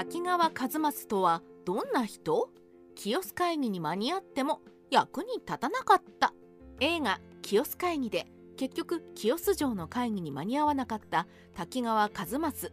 [0.00, 2.48] 滝川一益とはどんな人？
[2.94, 6.32] 清須会議に間に合っても役に立たなかった。
[6.80, 8.26] 映画「清須会議」で
[8.56, 11.26] 結局清洲城の会議に間に合わなかった。
[11.52, 12.72] 滝川一益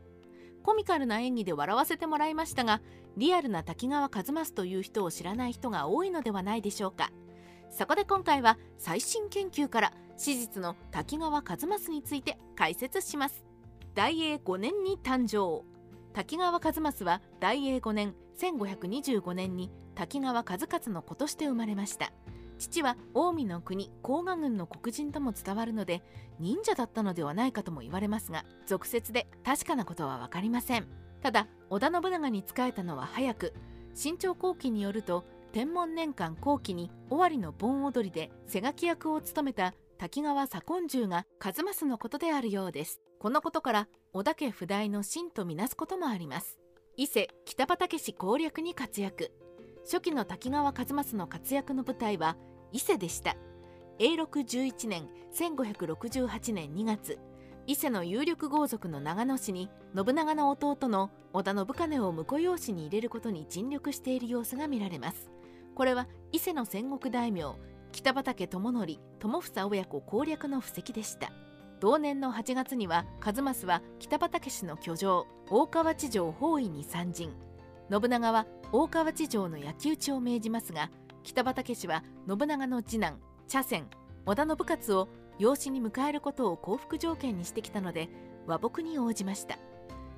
[0.63, 2.81] コミカルな演技で笑わせてもらいましたが
[3.17, 7.11] リアルな滝川一益という人を知らない人が多いのではないでしょうか。
[7.69, 13.43] そこで今回は最新研究から史実の滝川一益について解説します。
[13.95, 15.67] 大英5年に誕生。
[16.17, 22.11] 滝川一益は大英5年1525年に滝川一勝の子として生まれました。
[22.57, 26.01] 父は近江の国甲賀郡の黒人とも伝わるので
[26.39, 30.87] 忍者だったのではないかとも言われますが俗説で確かなことは分かりません。
[31.21, 33.53] ただ織田信長に仕えたのは早く
[33.93, 43.01] 新朝後期によると天文年間後期に尾張の盆踊りで背書き役を務めた滝川左近従が数正のことであるようです。
[43.19, 46.57] このことから織田家不代の真とみなすこともあります。
[46.95, 49.31] 伊勢北畠氏攻略に活躍。
[49.83, 52.37] 初期の滝川一益の活躍の舞台は
[52.71, 53.35] 伊勢でした。
[53.99, 57.19] 永禄11年1568年2月
[57.65, 65.29] 伊勢の有力豪族の長野氏に信長の弟の織田信兼を婿養子に入れることに尽力している様子が見られます。
[65.75, 67.55] これは伊勢の戦国大名
[67.91, 68.85] 北畠智則
[69.19, 71.29] 友房親子攻略の布石でした。
[71.79, 77.33] 同年の8月には一益は北畠氏の居城大川地城包囲に参陣。
[77.91, 80.89] 信長は大川地城の焼き討ちを命じますが
[81.23, 83.85] 北畠氏は信長の次男茶筅
[84.25, 85.07] 織田信勝を
[85.39, 88.09] 養子に迎えることを降伏条件にしてきたので
[88.47, 89.57] 和睦に応じました。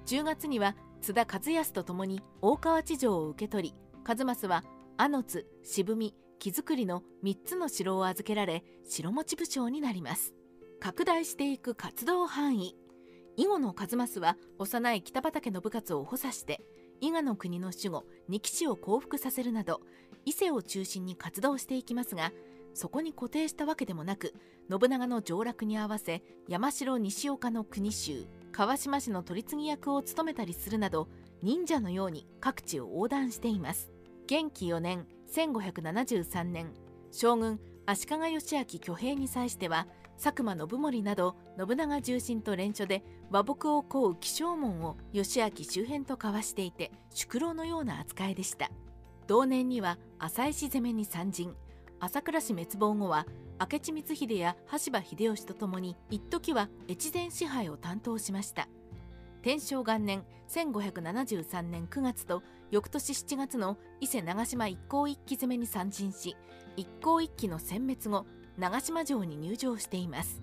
[0.06, 4.64] 10月には津田和康と共に大川地城を受け取り一益は
[4.98, 10.39] 阿野津渋見木造りの3つの城を預けられ城持ち部長になります。
[10.80, 12.76] 拡大していく活動範囲。
[13.36, 16.62] 囲碁の一益は幼い北畠信勝を補佐して
[17.00, 19.80] 伊賀の国の守護二騎士を降伏させるなど
[20.26, 22.34] 伊勢を中心に活動していきますが
[22.74, 24.34] そこに固定したわけでもなく
[24.70, 31.08] 信長の上洛に合わせ山城西岡の国衆川島氏の取り次ぎ役を務めたりするなど
[31.42, 33.90] 忍者のように各地を横断しています。
[34.28, 36.74] 元気4年1573年
[37.12, 39.88] 将軍足利義昭挙兵に際しては
[40.22, 48.70] 佐久間信盛など信長重臣と連署で和睦を請う起請文を義昭周辺と交わしていて宿老のような扱いでした。
[49.28, 51.56] 同年には浅石攻めに参陣。
[52.02, 53.26] 朝倉氏滅亡後は
[53.60, 58.68] 明智光秀や羽柴秀吉とともに一時は越前支配を担当しました。
[59.42, 66.36] 天正元年1573年9月と翌年7月の伊勢長島一向一揆攻めに参陣し
[66.76, 68.26] 一向一揆の殲滅後
[68.60, 70.42] 長島城に入城しています。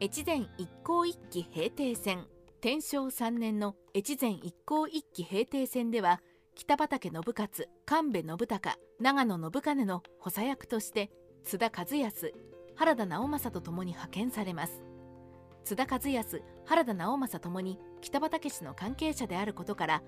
[0.00, 2.26] 越前一向一揆平定戦
[2.60, 6.20] 天正3年の越前一向一揆平定戦では
[6.54, 11.10] 北畠信勝神戸信孝長野信兼の補佐役として
[11.44, 12.32] 津田和康
[12.74, 14.82] 原田直政と共に派遣されます。
[15.64, 20.02] 津田和康原田直政ともに北畠氏の関係者であることから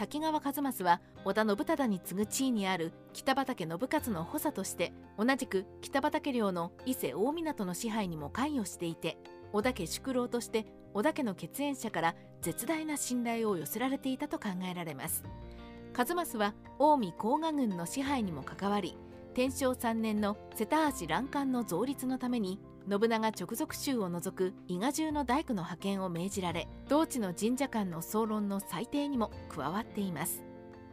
[0.00, 9.18] 滝川一益は織田信忠に次ぐ地位にある北畠信勝の補佐として同じく北畠領の伊勢大港の支配にも関与していて
[9.52, 15.22] 織田家宿老として織田家の血縁者から絶大な信頼を寄せられていたと考えられます。
[15.92, 18.96] 一益は近江甲賀軍の支配にも関わり
[19.34, 22.58] 天正3年の瀬田橋乱艦の造立のために
[22.90, 30.42] 信長直属州を除く伊賀中の大工の派遣を命じられ同地の神社間の総論の裁定にも加わっています。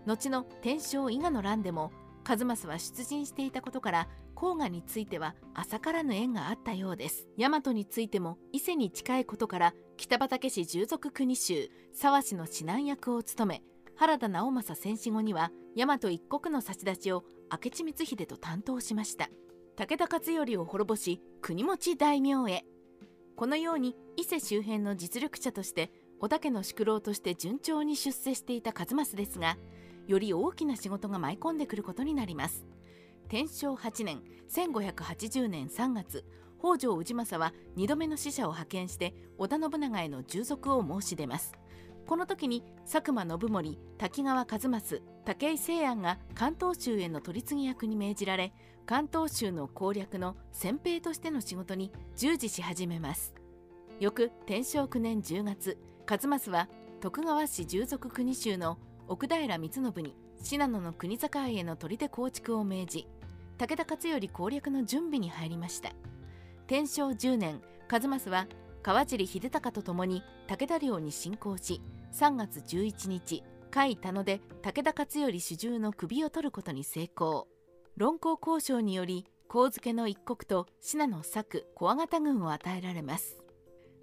[0.06, 1.92] 後の天正伊賀の乱でも
[2.24, 7.28] 一益は出陣していたことから甲賀については浅からぬ縁があったようです。
[7.36, 13.64] 大和についても伊勢に近いことから北畠氏従属国衆沢氏の指南役を務め
[13.96, 19.30] 原田直政戦死後には大和一国の差し出しを明智光秀と担当しました。
[19.78, 22.66] 武田勝頼を滅ぼし国持大名へ。
[23.36, 29.56] このように伊勢周辺の実力者として織田家の宿老として順調に出世していた一益ですが
[30.08, 32.66] より大きな仕事が舞い込んでくることになります。
[33.30, 36.26] 天正8年1580年3月
[36.60, 41.54] 北条氏政は2度目の使者を派遣して織田信長への従属を申し出ます。
[42.08, 48.54] この時に佐久間信盛滝川一益武井清安が関東州への取り次ぎ役に命じられ
[48.88, 53.34] 関東州の攻略の先兵としての仕事に従事し始めます。
[54.00, 56.70] 翌天正9年10月一益は
[57.02, 58.78] 徳川氏従属国衆の
[59.10, 63.08] 奥平光信に信濃の国境への砦構築を命じ
[63.58, 65.92] 武田勝頼攻略の準備に入りました。
[66.68, 68.48] 天正10年一益は
[68.84, 71.82] 川尻秀隆と共に武田領に侵攻し
[72.14, 73.44] 3月11日
[73.74, 77.50] 甲斐田野で武田勝頼主従の首を取ることに成功。
[77.98, 83.42] 論功交渉により神付の一国と信濃佐小型軍を与えられます。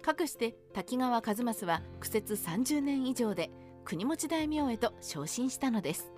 [0.01, 3.51] かくして滝川一益は苦節30年以上で
[3.85, 6.11] 国持大名へと昇進したのです。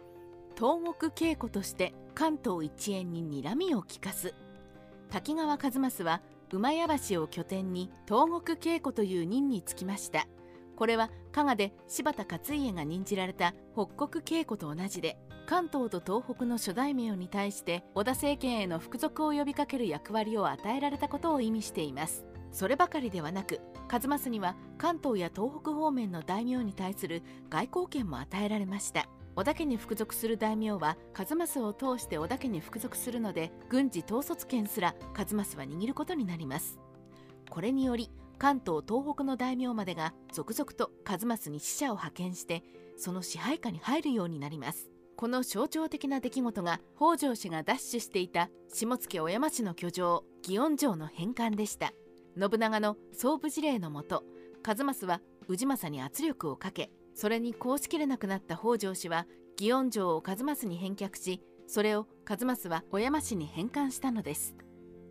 [0.57, 4.33] 東国稽古として関東一円に睨みを利かす。
[5.11, 10.25] 滝川一益は馬屋橋を拠点に東国稽古という任に就きました。
[10.75, 22.25] これは加賀で柴田勝家が任じられた北国稽古と同じで関東と東北の諸大名に対して織田政権への服属を呼びかける役割を与えられたことを意味しています。
[22.51, 29.07] そればかりではなく数正には関東や東北方面の大名に対する外交権も与えられました。
[29.37, 36.77] 織田家に服属する大名は数正を通して織田家に服属するので軍事統率権すら数正は握ることになります。
[37.49, 42.63] これにより関東東北の大名までが続々と数正に使者を派遣して
[42.97, 44.89] その支配下に入るようになります。
[45.17, 51.91] この象徴的な出来事が北条氏が奪取していた下野小山市の居城祇園城の返還でした。
[52.39, 54.23] 信長の総武事例のもと
[54.61, 59.25] 数正は氏政に圧力をかけそれにこうしきれなくなった北条氏は
[59.59, 64.53] 祇園城を数正に返却しそれを数正は小山市に返還したのです。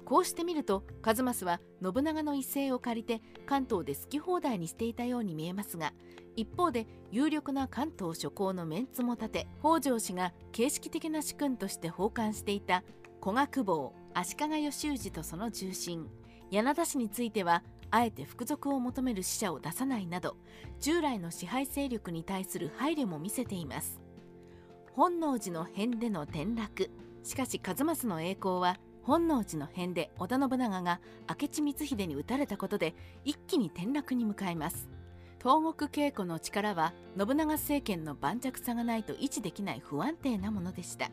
[0.06, 5.92] こうしてみると数正は信長の一斉を借りて関東で好き放題にしていたように見えますが
[6.36, 12.84] 一方で有力な関東諸侯のメンツも立て北条氏が形式的な主君として奉還していた
[13.20, 16.08] 古賀久保足利義氏とその重臣
[16.52, 20.36] 柳田氏についてはあえて服属を求める使者を出さないなど
[20.80, 24.00] 従来の支配勢力に対する配慮も見せています。
[24.92, 26.90] 本能寺の変での転落
[27.22, 31.00] しかし数正の栄光は本能寺の変で織田信長が
[31.30, 34.88] 明智光秀に討たれたことで一気に転落に向かいます。
[35.38, 41.08] 東国稽古の力は信長政権の盤石さがないと維持できない不安定なものでした。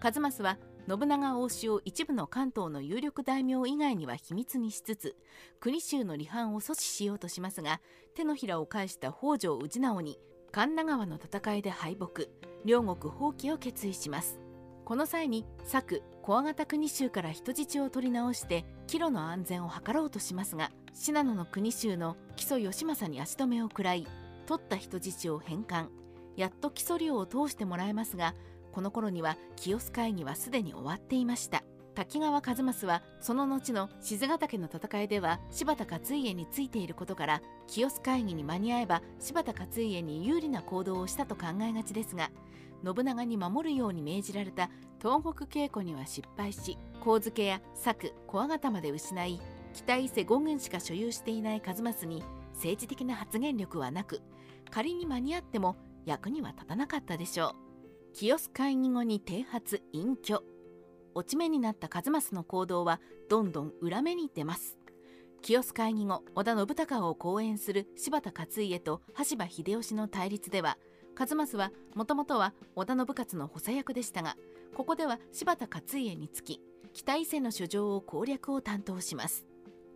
[0.00, 0.56] 数正は
[0.88, 5.14] 信長大師を一部の関東の有力大名以外には秘密にしつつ
[5.60, 7.82] 国衆の離反を阻止しようとしますが
[8.14, 10.18] 手のひらを返した北条氏直に
[10.52, 12.30] 神奈川の戦いで敗北
[12.64, 14.45] 両国放棄を決意します。
[14.86, 24.06] この際に佐久小型国衆から人質を取り直して帰路の安全を図ろうとしますが信濃の国衆の木曽義政に足止めを食らい
[24.46, 25.90] 取った人質を返還。
[26.36, 28.36] やっと木曽領を通してもらえますが
[28.70, 31.64] この頃には清須会議はすでに終わっていました。
[31.96, 42.30] 滝川一益はその後の静ヶ岳の戦いでは柴田勝家についていることから清須会議に間に合えば柴田勝家に有利な行動をしたと考えがちですが
[42.84, 49.40] 信長に守るように命じられた東北稽古には失敗し神付や佐久小型まで失い
[49.72, 52.22] 北伊勢5軍しか所有していない数正に
[52.54, 54.22] 政治的な発言力はなく
[54.70, 55.76] 仮に間に合っても
[56.06, 57.54] 役には立たなかったでしょ
[58.12, 60.42] う清須会議後に剃髪隠居
[61.14, 64.78] 落ち目になった数正の行動はどんどん裏目に出ます
[65.42, 70.78] 清須会議後織田信孝を講演する柴田勝家と羽柴秀吉の対立では
[71.16, 74.36] 数正はもともとは織田信勝の補佐役でしたが
[74.74, 76.60] ここでは柴田勝家につき
[76.92, 79.44] 北伊勢の書状を攻略を担当します。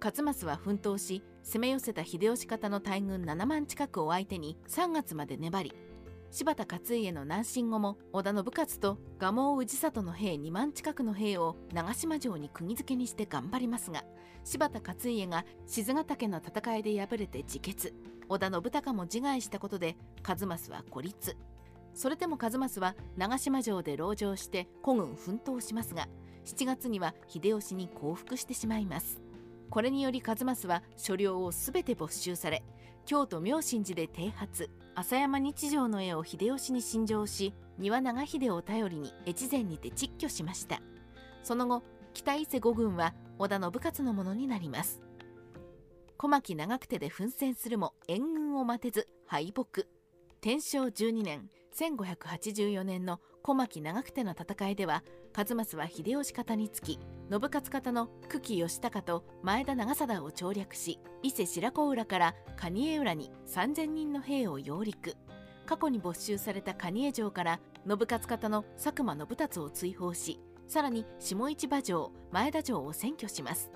[0.02, 5.74] 勝正は奮闘し攻め寄せた秀吉方の大軍7万近くを相手に3月まで粘り
[6.30, 14.04] 柴田勝家の南進後も織田信勝と蒲生氏里の兵2万近くの兵を長島城に釘付けにして頑張りますが
[14.44, 17.92] 柴田勝家が静ヶ岳の戦いで敗れて自決。
[18.30, 21.36] 織田信孝も自害したことで数正は孤立。
[21.94, 26.06] それでも数正は長島城で籠城して古軍奮闘しますが
[26.44, 29.20] 7月には秀吉に降伏してしまいます。
[29.68, 32.62] これにより数正は所領を全て没収され
[33.04, 40.80] 京都妙心寺で剃髪浅山日常の絵を秀吉に信条し丹羽長秀を頼りに越前にて蟄居しました。
[41.42, 41.82] その後
[42.14, 45.02] 北伊勢五軍は織田信勝のものになります。
[46.22, 49.86] 小牧長久手で奮戦するも援軍を待てず敗北。
[50.42, 56.98] 天正12年1584年の小牧長久手の戦いでは数正は秀吉方につき
[57.30, 65.16] 信勝方の久喜義高と前田長貞を調略し伊勢白子浦から蟹江浦に3000人の兵を揚陸。
[65.64, 73.70] 過去に没収された蟹江城から信勝方の佐久間信達を追放しさらに下市場城前田城を占拠します。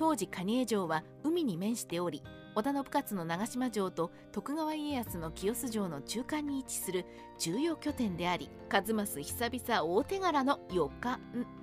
[0.00, 2.22] 当時蟹江城は海に面しており
[2.54, 7.04] 織田信勝の長島城と徳川家康の清洲城の中間に位置する
[7.38, 11.20] 重要拠点であり数正久々大手柄の予感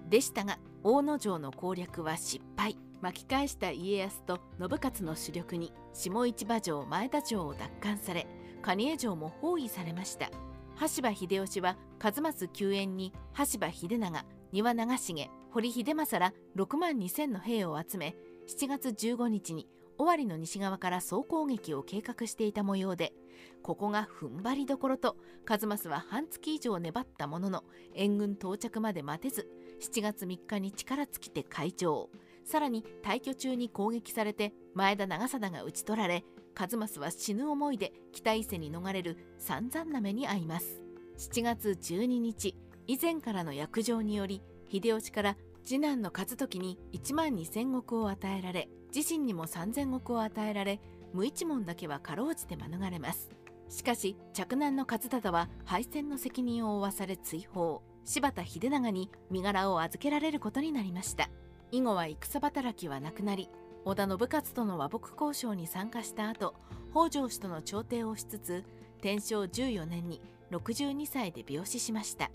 [0.08, 2.78] でしたが大野城の攻略は失敗。
[3.02, 8.26] 巻き返した家康と信勝の主力に下市場城前田城を奪還され
[8.64, 10.30] 蟹江城も包囲されました。
[10.76, 18.16] 羽柴秀吉は数正救援に羽柴秀長丹羽長重堀秀政ら6万2,000の兵を集め
[18.48, 23.14] 7月15日に尾張の西側から総攻撃を計画していた模様で
[23.62, 27.64] ここが踏ん張りどころと数正は半月以上粘ったものの
[27.94, 29.50] 援軍到着まで待てず
[29.82, 32.10] 7月3日に力尽きて開城。
[32.46, 36.24] さらに退去中に攻撃されて前田長貞が討ち取られ
[36.56, 40.82] 数正は死ぬ思いで北伊勢に逃れる散々な目に遭います。
[41.18, 42.56] 7月12日
[42.88, 45.38] 以前からの約定により秀吉から
[45.68, 50.80] 次男の和時に1万2,000石を与えられ自身にも3,000石を与えられ
[51.12, 53.30] 無一文だけはかろうじて免れます。
[53.68, 57.84] しかし嫡男の和忠は敗戦の責任を負わされ追放。
[58.06, 61.30] 柴田秀長に身柄を預けられることになりました。
[61.74, 63.50] 以後は戦働きはなくなり
[63.84, 66.56] 織田信勝との和睦交渉に参加した後
[66.92, 68.64] 北条氏との調停をしつつ
[69.02, 70.22] 天正14年に
[70.52, 72.32] 62歳で病死しました。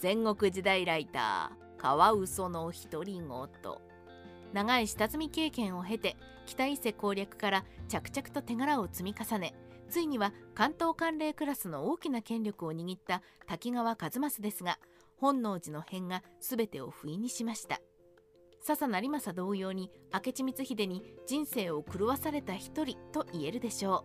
[0.00, 1.63] 戦国時代ライター。
[1.78, 3.24] カワウソの独り言。
[4.52, 6.16] 長い下積み経験を経て
[6.46, 9.54] 北伊勢攻略から着々と手柄を積み重ね
[9.90, 14.78] ついには関東管領クラスの大きな権力を握った滝川一益ですが
[15.16, 17.80] 本能寺の変が全てを不意にしました。
[18.60, 24.04] 笹成政同様に明智光秀に人生を狂わされた一人と言えるでしょ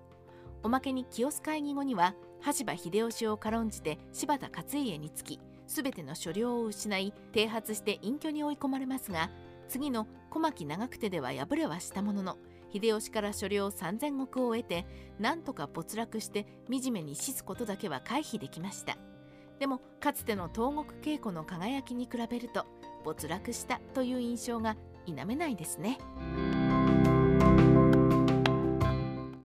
[0.64, 0.68] う。
[0.68, 9.30] おまけに清須会議後には羽柴秀吉を軽んじて柴田勝家につき全ての所領を失い剃髪して隠居に追い込まれますが
[9.70, 12.38] 次の小牧長久手では敗れはしたものの
[12.74, 14.86] 秀吉から所領3,000石を得て
[15.20, 18.98] なんとか没落して惨めに死すことだけは回避できました
[19.60, 22.66] でもかつての東国稽古の輝きに比べると
[23.04, 25.98] 没落したという印象が否めないですね。